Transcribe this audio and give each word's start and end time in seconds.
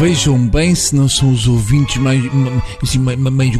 vejam 0.00 0.48
bem 0.48 0.74
se 0.74 0.96
não 0.96 1.10
são 1.10 1.30
os 1.30 1.46
ouvintes 1.46 1.98
mais, 1.98 2.22
assim, 2.82 2.98
mais, 2.98 3.50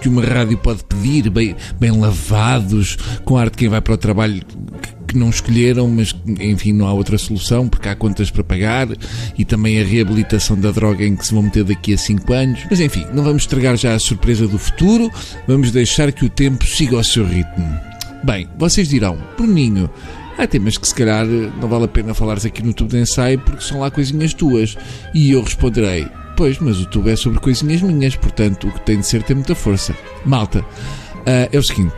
que 0.00 0.08
uma 0.08 0.24
rádio 0.24 0.56
pode 0.56 0.82
pedir, 0.84 1.28
bem, 1.28 1.54
bem 1.78 1.90
lavados, 1.90 2.96
com 3.26 3.36
ar 3.36 3.50
de 3.50 3.58
quem 3.58 3.68
vai 3.68 3.82
para 3.82 3.92
o 3.92 3.98
trabalho 3.98 4.40
que 5.06 5.18
não 5.18 5.28
escolheram, 5.28 5.86
mas 5.86 6.16
enfim, 6.40 6.72
não 6.72 6.86
há 6.86 6.94
outra 6.94 7.18
solução 7.18 7.68
porque 7.68 7.90
há 7.90 7.94
contas 7.94 8.30
para 8.30 8.42
pagar 8.42 8.88
e 9.36 9.44
também 9.44 9.78
a 9.78 9.84
reabilitação 9.84 10.58
da 10.58 10.70
droga 10.70 11.04
em 11.04 11.14
que 11.14 11.26
se 11.26 11.34
vão 11.34 11.42
meter 11.42 11.62
daqui 11.62 11.92
a 11.92 11.98
5 11.98 12.32
anos. 12.32 12.60
Mas 12.70 12.80
enfim, 12.80 13.04
não 13.12 13.22
vamos 13.22 13.42
estragar 13.42 13.76
já 13.76 13.94
a 13.94 13.98
surpresa 13.98 14.48
do 14.48 14.58
futuro, 14.58 15.10
vamos 15.46 15.70
deixar 15.70 16.10
que 16.10 16.24
o 16.24 16.30
tempo 16.30 16.64
siga 16.64 16.96
ao 16.96 17.04
seu 17.04 17.26
ritmo. 17.26 17.68
Bem, 18.24 18.48
vocês 18.56 18.88
dirão, 18.88 19.18
Bruninho, 19.36 19.90
há 20.36 20.46
temas 20.46 20.76
que 20.76 20.86
se 20.86 20.94
calhar 20.94 21.26
não 21.26 21.68
vale 21.68 21.84
a 21.84 21.88
pena 21.88 22.14
falares 22.14 22.44
aqui 22.44 22.62
no 22.62 22.72
tubo 22.72 22.90
de 22.90 22.98
ensaio 22.98 23.38
porque 23.38 23.62
são 23.62 23.80
lá 23.80 23.90
coisinhas 23.90 24.34
tuas. 24.34 24.76
E 25.14 25.32
eu 25.32 25.42
responderei, 25.42 26.08
pois, 26.36 26.58
mas 26.58 26.80
o 26.80 26.86
tubo 26.86 27.08
é 27.08 27.16
sobre 27.16 27.40
coisinhas 27.40 27.82
minhas, 27.82 28.16
portanto 28.16 28.68
o 28.68 28.72
que 28.72 28.80
tem 28.80 29.00
de 29.00 29.06
ser 29.06 29.22
tem 29.22 29.36
muita 29.36 29.54
força. 29.54 29.94
Malta, 30.24 30.60
uh, 30.60 31.48
é 31.52 31.58
o 31.58 31.62
seguinte 31.62 31.94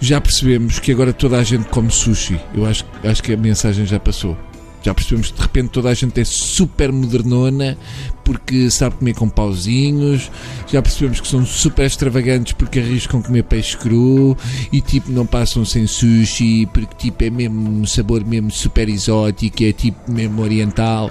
já 0.00 0.20
percebemos 0.20 0.78
que 0.78 0.92
agora 0.92 1.12
toda 1.12 1.38
a 1.38 1.42
gente 1.42 1.68
come 1.68 1.90
sushi. 1.90 2.40
Eu 2.54 2.66
acho, 2.66 2.84
acho 3.04 3.22
que 3.22 3.32
a 3.32 3.36
mensagem 3.36 3.84
já 3.84 3.98
passou. 3.98 4.36
Já 4.82 4.94
percebemos 4.94 5.30
que 5.30 5.36
de 5.36 5.42
repente 5.42 5.68
toda 5.70 5.88
a 5.88 5.94
gente 5.94 6.20
é 6.20 6.24
super 6.24 6.92
modernona 6.92 7.76
porque 8.24 8.70
sabe 8.70 8.96
comer 8.96 9.14
com 9.14 9.28
pauzinhos. 9.28 10.30
Já 10.66 10.80
percebemos 10.80 11.20
que 11.20 11.28
são 11.28 11.44
super 11.44 11.86
extravagantes 11.86 12.52
porque 12.52 12.78
arriscam 12.78 13.20
comer 13.20 13.44
peixe 13.44 13.76
cru 13.76 14.36
e 14.72 14.80
tipo 14.80 15.10
não 15.10 15.26
passam 15.26 15.64
sem 15.64 15.86
sushi 15.86 16.66
porque 16.66 16.94
tipo 16.96 17.24
é 17.24 17.30
mesmo 17.30 17.80
um 17.80 17.86
sabor 17.86 18.24
mesmo 18.24 18.50
super 18.50 18.88
exótico, 18.88 19.64
é 19.64 19.72
tipo 19.72 20.10
mesmo 20.10 20.42
oriental. 20.42 21.10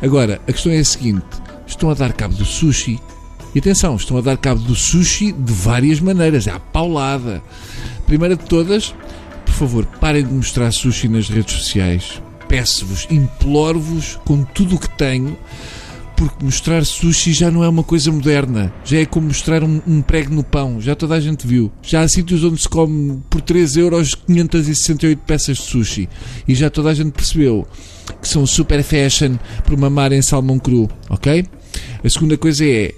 Agora, 0.00 0.40
a 0.46 0.52
questão 0.52 0.72
é 0.72 0.78
a 0.78 0.84
seguinte: 0.84 1.24
estão 1.66 1.90
a 1.90 1.94
dar 1.94 2.12
cabo 2.12 2.34
do 2.34 2.44
sushi. 2.44 3.00
E 3.54 3.58
atenção, 3.58 3.96
estão 3.96 4.16
a 4.16 4.20
dar 4.22 4.36
cabo 4.38 4.60
do 4.62 4.74
sushi 4.74 5.32
de 5.32 5.52
várias 5.52 6.00
maneiras, 6.00 6.46
é 6.46 6.52
a 6.52 6.58
paulada. 6.58 7.42
Primeira 8.06 8.34
de 8.34 8.44
todas, 8.44 8.94
por 9.44 9.54
favor, 9.54 9.86
parem 10.00 10.24
de 10.24 10.32
mostrar 10.32 10.72
sushi 10.72 11.06
nas 11.08 11.28
redes 11.28 11.54
sociais. 11.54 12.22
Peço-vos, 12.52 13.08
imploro-vos 13.10 14.20
com 14.26 14.44
tudo 14.44 14.74
o 14.74 14.78
que 14.78 14.90
tenho, 14.90 15.38
porque 16.14 16.44
mostrar 16.44 16.84
sushi 16.84 17.32
já 17.32 17.50
não 17.50 17.64
é 17.64 17.68
uma 17.68 17.82
coisa 17.82 18.12
moderna. 18.12 18.70
Já 18.84 18.98
é 18.98 19.06
como 19.06 19.28
mostrar 19.28 19.64
um, 19.64 19.80
um 19.86 20.02
prego 20.02 20.34
no 20.34 20.44
pão. 20.44 20.78
Já 20.78 20.94
toda 20.94 21.14
a 21.14 21.20
gente 21.20 21.46
viu. 21.46 21.72
Já 21.82 22.02
há 22.02 22.08
sítios 22.08 22.44
onde 22.44 22.60
se 22.60 22.68
come 22.68 23.22
por 23.30 23.40
3 23.40 23.78
euros 23.78 24.14
568 24.14 25.18
peças 25.20 25.56
de 25.56 25.62
sushi. 25.62 26.10
E 26.46 26.54
já 26.54 26.68
toda 26.68 26.90
a 26.90 26.94
gente 26.94 27.12
percebeu 27.12 27.66
que 28.20 28.28
são 28.28 28.44
super 28.44 28.82
fashion 28.82 29.38
por 29.64 29.74
mamar 29.78 30.12
em 30.12 30.20
salmão 30.20 30.58
cru, 30.58 30.90
ok? 31.08 31.46
A 32.04 32.10
segunda 32.10 32.36
coisa 32.36 32.66
é, 32.66 32.92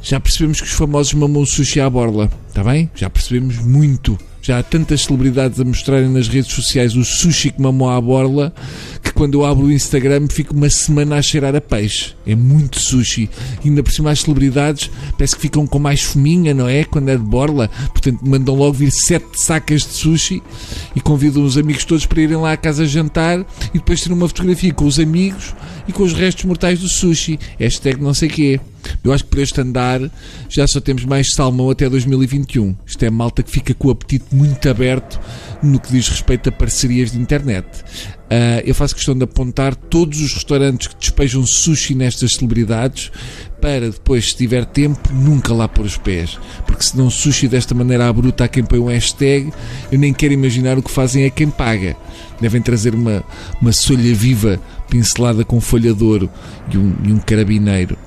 já 0.00 0.20
percebemos 0.20 0.60
que 0.60 0.68
os 0.68 0.72
famosos 0.72 1.14
mamam 1.14 1.44
sushi 1.44 1.80
à 1.80 1.90
borla, 1.90 2.30
está 2.46 2.62
bem? 2.62 2.88
Já 2.94 3.10
percebemos 3.10 3.58
muito. 3.58 4.16
Já 4.44 4.58
há 4.58 4.62
tantas 4.62 5.00
celebridades 5.00 5.58
a 5.58 5.64
mostrarem 5.64 6.10
nas 6.10 6.28
redes 6.28 6.52
sociais 6.52 6.94
o 6.94 7.02
sushi 7.02 7.50
que 7.50 7.62
mamou 7.62 7.88
à 7.88 7.98
borla 7.98 8.52
que 9.02 9.10
quando 9.10 9.40
eu 9.40 9.44
abro 9.46 9.68
o 9.68 9.72
Instagram 9.72 10.26
fico 10.30 10.52
uma 10.52 10.68
semana 10.68 11.16
a 11.16 11.22
cheirar 11.22 11.56
a 11.56 11.62
peixe. 11.62 12.14
É 12.26 12.34
muito 12.34 12.78
sushi. 12.78 13.30
E 13.64 13.68
ainda 13.70 13.82
por 13.82 13.90
cima 13.90 14.10
as 14.10 14.20
celebridades 14.20 14.90
parece 15.16 15.34
que 15.34 15.40
ficam 15.40 15.66
com 15.66 15.78
mais 15.78 16.02
fominha, 16.02 16.52
não 16.52 16.68
é? 16.68 16.84
Quando 16.84 17.08
é 17.08 17.16
de 17.16 17.22
borla. 17.22 17.70
Portanto, 17.88 18.20
mandam 18.22 18.54
logo 18.54 18.74
vir 18.74 18.90
sete 18.90 19.40
sacas 19.40 19.80
de 19.80 19.94
sushi 19.94 20.42
e 20.94 21.00
convidam 21.00 21.42
os 21.42 21.56
amigos 21.56 21.86
todos 21.86 22.04
para 22.04 22.20
irem 22.20 22.36
lá 22.36 22.52
à 22.52 22.56
casa 22.58 22.84
jantar 22.84 23.46
e 23.72 23.78
depois 23.78 24.02
ter 24.02 24.12
uma 24.12 24.28
fotografia 24.28 24.74
com 24.74 24.84
os 24.84 25.00
amigos 25.00 25.54
e 25.88 25.92
com 25.92 26.02
os 26.02 26.12
restos 26.12 26.44
mortais 26.44 26.80
do 26.80 26.88
sushi. 26.90 27.38
Hashtag 27.58 27.98
não 27.98 28.12
sei 28.12 28.28
quê. 28.28 28.60
Eu 29.04 29.12
acho 29.12 29.22
que 29.22 29.30
por 29.30 29.38
este 29.38 29.60
andar 29.60 30.00
já 30.48 30.66
só 30.66 30.80
temos 30.80 31.04
mais 31.04 31.34
salmão 31.34 31.68
até 31.68 31.90
2021. 31.90 32.74
Isto 32.86 33.04
é 33.04 33.10
malta 33.10 33.42
que 33.42 33.50
fica 33.50 33.74
com 33.74 33.88
o 33.88 33.90
apetite 33.90 34.34
muito 34.34 34.66
aberto 34.66 35.20
no 35.62 35.78
que 35.78 35.92
diz 35.92 36.08
respeito 36.08 36.48
a 36.48 36.52
parcerias 36.52 37.12
de 37.12 37.18
internet. 37.18 37.66
Uh, 38.24 38.64
eu 38.64 38.74
faço 38.74 38.94
questão 38.94 39.14
de 39.14 39.22
apontar 39.22 39.76
todos 39.76 40.22
os 40.22 40.32
restaurantes 40.32 40.86
que 40.86 40.96
despejam 40.96 41.44
sushi 41.44 41.94
nestas 41.94 42.32
celebridades 42.32 43.12
para 43.60 43.90
depois, 43.90 44.30
se 44.30 44.36
tiver 44.36 44.64
tempo, 44.64 45.12
nunca 45.12 45.52
lá 45.52 45.68
pôr 45.68 45.84
os 45.84 45.98
pés. 45.98 46.38
Porque 46.66 46.82
se 46.82 46.96
não 46.96 47.10
sushi 47.10 47.46
desta 47.46 47.74
maneira 47.74 48.08
à 48.08 48.12
bruta 48.12 48.44
a 48.44 48.48
quem 48.48 48.64
põe 48.64 48.78
um 48.78 48.86
hashtag, 48.86 49.52
eu 49.92 49.98
nem 49.98 50.14
quero 50.14 50.32
imaginar 50.32 50.78
o 50.78 50.82
que 50.82 50.90
fazem 50.90 51.26
a 51.26 51.30
quem 51.30 51.50
paga. 51.50 51.94
Devem 52.40 52.62
trazer 52.62 52.94
uma, 52.94 53.22
uma 53.60 53.72
solha 53.72 54.14
viva 54.14 54.58
pincelada 54.88 55.44
com 55.44 55.60
folha 55.60 55.92
de 55.92 56.02
ouro 56.02 56.30
e 56.72 56.78
um, 56.78 56.94
e 57.04 57.12
um 57.12 57.18
carabineiro. 57.18 57.98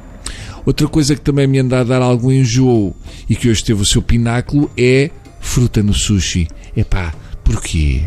Outra 0.68 0.86
coisa 0.86 1.16
que 1.16 1.22
também 1.22 1.48
me 1.48 1.60
anda 1.60 1.80
a 1.80 1.84
dar 1.86 2.02
algum 2.02 2.30
enjoo 2.30 2.94
e 3.30 3.38
que 3.38 3.50
hoje 3.50 3.64
teve 3.64 3.82
o 3.82 3.86
seu 3.86 4.02
pináculo 4.02 4.70
é 4.78 5.10
fruta 5.40 5.82
no 5.82 5.94
sushi. 5.94 6.46
Epá, 6.76 7.16
porquê? 7.42 8.04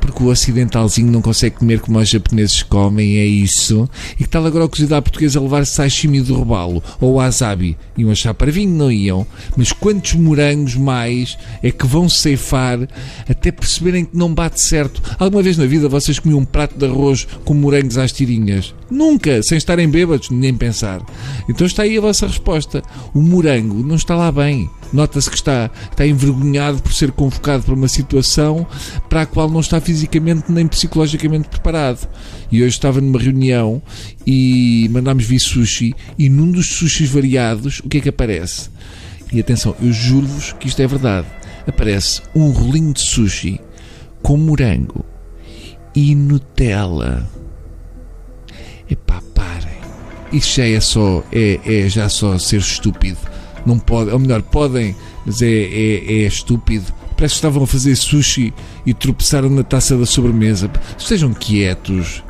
Porque 0.00 0.22
o 0.22 0.26
ocidentalzinho 0.26 1.10
não 1.10 1.22
consegue 1.22 1.56
comer 1.56 1.80
como 1.80 1.98
os 1.98 2.08
japoneses 2.08 2.62
comem, 2.62 3.18
é 3.18 3.24
isso. 3.24 3.88
E 4.18 4.24
que 4.24 4.28
tal 4.28 4.44
agora 4.46 4.64
a 4.64 4.68
cozida 4.68 5.00
portuguesa 5.00 5.40
levar 5.40 5.66
sashimi 5.66 6.20
do 6.20 6.34
robalo 6.34 6.82
ou 7.00 7.14
wasabi? 7.14 7.76
Iam 7.96 8.10
achar 8.10 8.34
para 8.34 8.50
vinho, 8.50 8.74
não 8.74 8.90
iam? 8.90 9.26
Mas 9.56 9.72
quantos 9.72 10.14
morangos 10.14 10.74
mais 10.74 11.36
é 11.62 11.70
que 11.70 11.86
vão 11.86 12.08
ceifar 12.08 12.78
até 13.28 13.50
perceberem 13.50 14.04
que 14.04 14.16
não 14.16 14.32
bate 14.32 14.60
certo? 14.60 15.02
Alguma 15.18 15.42
vez 15.42 15.56
na 15.56 15.66
vida 15.66 15.88
vocês 15.88 16.18
comiam 16.18 16.40
um 16.40 16.44
prato 16.44 16.76
de 16.76 16.86
arroz 16.86 17.26
com 17.44 17.54
morangos 17.54 17.98
às 17.98 18.12
tirinhas? 18.12 18.74
Nunca, 18.90 19.42
sem 19.42 19.58
estarem 19.58 19.88
bêbados, 19.88 20.30
nem 20.30 20.54
pensar. 20.54 21.00
Então 21.48 21.66
está 21.66 21.82
aí 21.82 21.96
a 21.96 22.00
vossa 22.00 22.26
resposta. 22.26 22.82
O 23.14 23.20
morango 23.20 23.82
não 23.82 23.96
está 23.96 24.14
lá 24.14 24.30
bem. 24.30 24.68
Nota-se 24.92 25.30
que 25.30 25.36
está, 25.36 25.70
está 25.90 26.06
envergonhado 26.06 26.82
por 26.82 26.92
ser 26.92 27.12
convocado 27.12 27.62
para 27.62 27.74
uma 27.74 27.88
situação 27.88 28.66
para 29.08 29.22
a 29.22 29.26
qual 29.26 29.48
não 29.48 29.60
está 29.60 29.80
fisicamente 29.80 30.52
nem 30.52 30.66
psicologicamente 30.66 31.48
preparado. 31.48 32.06
E 32.50 32.62
hoje 32.62 32.74
estava 32.76 33.00
numa 33.00 33.18
reunião 33.18 33.82
e 34.26 34.88
mandámos 34.92 35.24
vir 35.24 35.40
sushi 35.40 35.94
e 36.18 36.28
num 36.28 36.50
dos 36.50 36.66
sushis 36.66 37.08
variados, 37.08 37.80
o 37.80 37.88
que 37.88 37.98
é 37.98 38.00
que 38.00 38.08
aparece? 38.10 38.68
E 39.32 39.40
atenção, 39.40 39.74
eu 39.80 39.92
juro-vos 39.92 40.52
que 40.52 40.68
isto 40.68 40.82
é 40.82 40.86
verdade. 40.86 41.26
Aparece 41.66 42.20
um 42.34 42.50
rolinho 42.50 42.92
de 42.92 43.00
sushi 43.00 43.58
com 44.22 44.36
morango 44.36 45.06
e 45.94 46.14
Nutella. 46.14 47.26
Epá, 48.90 49.22
parem. 49.34 49.78
Isto 50.32 50.56
já 50.56 50.66
é 50.66 50.80
só, 50.80 51.24
é, 51.32 51.60
é 51.64 51.88
já 51.88 52.10
só 52.10 52.36
ser 52.38 52.58
estúpido 52.58 53.31
não 53.66 53.78
pode, 53.78 54.10
ou 54.10 54.18
melhor, 54.18 54.42
podem, 54.42 54.94
mas 55.24 55.42
é, 55.42 55.46
é, 55.46 56.22
é 56.22 56.26
estúpido. 56.26 56.92
Parece 57.16 57.34
que 57.34 57.38
estavam 57.38 57.62
a 57.62 57.66
fazer 57.66 57.94
sushi 57.94 58.52
e 58.84 58.92
tropeçaram 58.92 59.48
na 59.48 59.62
taça 59.62 59.96
da 59.96 60.06
sobremesa. 60.06 60.70
Estejam 60.98 61.32
quietos. 61.32 62.22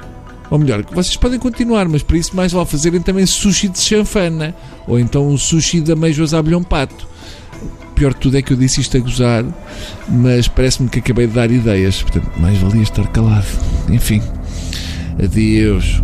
Ou 0.51 0.59
melhor, 0.59 0.85
vocês 0.93 1.17
podem 1.17 1.39
continuar, 1.39 1.89
mas 1.89 2.03
para 2.03 2.19
isso 2.19 2.37
mais 2.37 2.53
vale 2.53 2.67
fazerem 2.67 3.01
também 3.01 3.25
sushi 3.25 3.69
de 3.69 3.81
chanfana. 3.81 4.55
Ou 4.87 4.99
então 4.99 5.29
o 5.29 5.39
sushi 5.39 5.81
de 5.81 5.93
ameijoas 5.93 6.35
a 6.35 6.43
bilhão 6.43 6.63
pato. 6.63 7.09
Pior 7.95 8.13
de 8.13 8.21
tudo 8.21 8.37
é 8.37 8.43
que 8.43 8.53
eu 8.53 8.57
disse 8.57 8.81
isto 8.81 8.97
a 8.97 9.01
gozar, 9.01 9.45
mas 10.09 10.49
parece-me 10.49 10.91
que 10.91 10.99
acabei 10.99 11.27
de 11.27 11.33
dar 11.33 11.51
ideias. 11.51 12.03
Portanto, 12.03 12.31
mais 12.39 12.59
valia 12.59 12.83
estar 12.83 13.07
calado. 13.09 13.47
Enfim, 13.89 14.21
adeus. 15.23 16.03